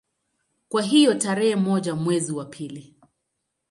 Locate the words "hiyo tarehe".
0.81-1.55